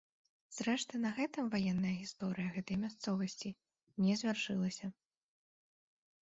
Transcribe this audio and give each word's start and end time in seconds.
Зрэшты 0.59 0.95
на 1.01 1.09
гэтым 1.17 1.51
ваенная 1.55 1.91
гісторыя 2.03 2.53
гэтай 2.55 2.77
мясцовасці 2.85 3.49
не 4.07 4.17
завяршылася. 4.23 4.91